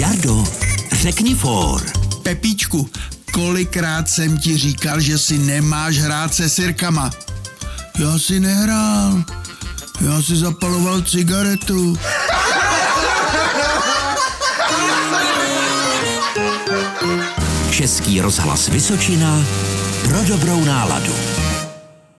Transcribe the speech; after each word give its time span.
Jardo, 0.00 0.44
řekni 0.92 1.34
for. 1.34 1.82
Pepíčku, 2.22 2.90
kolikrát 3.32 4.08
jsem 4.08 4.38
ti 4.38 4.56
říkal, 4.56 5.00
že 5.00 5.18
si 5.18 5.38
nemáš 5.38 5.98
hrát 5.98 6.34
se 6.34 6.48
sirkama? 6.48 7.10
Já 7.98 8.18
si 8.18 8.40
nehrál. 8.40 9.24
Já 10.00 10.22
si 10.22 10.36
zapaloval 10.36 11.00
cigaretu. 11.00 11.98
Český 17.70 18.20
rozhlas 18.20 18.68
Vysočina 18.68 19.44
pro 20.04 20.24
dobrou 20.24 20.64
náladu. 20.64 21.29